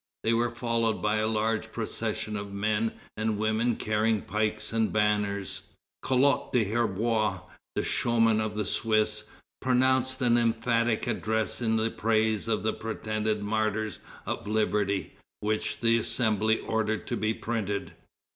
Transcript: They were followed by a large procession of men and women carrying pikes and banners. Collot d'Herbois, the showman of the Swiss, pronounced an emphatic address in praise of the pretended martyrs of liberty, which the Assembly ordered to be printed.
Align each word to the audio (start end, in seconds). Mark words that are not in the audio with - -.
They 0.23 0.33
were 0.33 0.49
followed 0.49 0.99
by 0.99 1.17
a 1.17 1.27
large 1.27 1.71
procession 1.71 2.35
of 2.35 2.51
men 2.51 2.93
and 3.15 3.37
women 3.37 3.75
carrying 3.75 4.23
pikes 4.23 4.73
and 4.73 4.91
banners. 4.91 5.61
Collot 6.01 6.51
d'Herbois, 6.51 7.41
the 7.75 7.83
showman 7.83 8.41
of 8.41 8.55
the 8.55 8.65
Swiss, 8.65 9.25
pronounced 9.61 10.19
an 10.23 10.37
emphatic 10.39 11.05
address 11.05 11.61
in 11.61 11.77
praise 11.93 12.47
of 12.47 12.63
the 12.63 12.73
pretended 12.73 13.43
martyrs 13.43 13.99
of 14.25 14.47
liberty, 14.47 15.13
which 15.39 15.79
the 15.81 15.99
Assembly 15.99 16.59
ordered 16.61 17.05
to 17.05 17.15
be 17.15 17.35
printed. 17.35 17.93